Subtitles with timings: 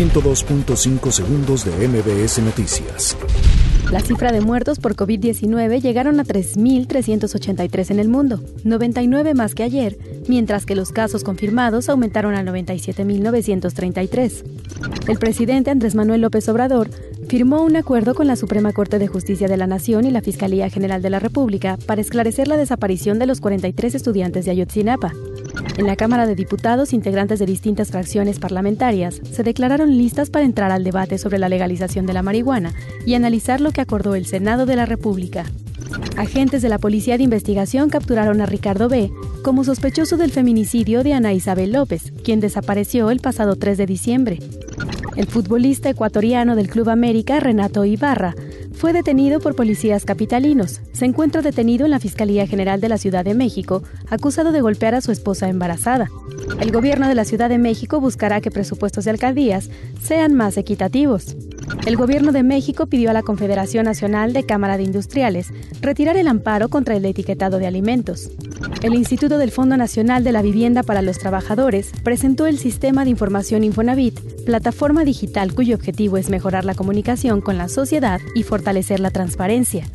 [0.00, 3.18] 102.5 segundos de MBS Noticias.
[3.92, 9.62] La cifra de muertos por COVID-19 llegaron a 3.383 en el mundo, 99 más que
[9.62, 14.42] ayer, mientras que los casos confirmados aumentaron a 97.933.
[15.06, 16.88] El presidente Andrés Manuel López Obrador
[17.28, 20.70] firmó un acuerdo con la Suprema Corte de Justicia de la Nación y la Fiscalía
[20.70, 25.12] General de la República para esclarecer la desaparición de los 43 estudiantes de Ayotzinapa.
[25.76, 30.70] En la Cámara de Diputados, integrantes de distintas fracciones parlamentarias se declararon listas para entrar
[30.72, 32.74] al debate sobre la legalización de la marihuana
[33.06, 35.44] y analizar lo que acordó el Senado de la República.
[36.16, 39.10] Agentes de la Policía de Investigación capturaron a Ricardo B.
[39.42, 44.38] como sospechoso del feminicidio de Ana Isabel López, quien desapareció el pasado 3 de diciembre.
[45.16, 48.34] El futbolista ecuatoriano del Club América, Renato Ibarra,
[48.80, 50.80] fue detenido por policías capitalinos.
[50.92, 54.94] Se encuentra detenido en la Fiscalía General de la Ciudad de México, acusado de golpear
[54.94, 56.08] a su esposa embarazada.
[56.58, 59.70] El gobierno de la Ciudad de México buscará que presupuestos de alcaldías
[60.02, 61.36] sean más equitativos.
[61.86, 66.28] El gobierno de México pidió a la Confederación Nacional de Cámara de Industriales retirar el
[66.28, 68.30] amparo contra el etiquetado de alimentos.
[68.82, 73.10] El Instituto del Fondo Nacional de la Vivienda para los Trabajadores presentó el Sistema de
[73.10, 79.00] Información Infonavit, plataforma digital cuyo objetivo es mejorar la comunicación con la sociedad y fortalecer
[79.00, 79.86] la transparencia.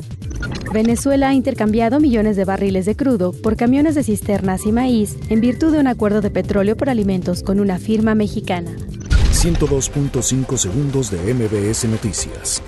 [0.72, 5.40] Venezuela ha intercambiado millones de barriles de crudo por camiones de cisternas y maíz en
[5.40, 8.70] virtud de un acuerdo de petróleo por alimentos con una firma mexicana.
[9.32, 12.62] 102.5 segundos de MBS Noticias.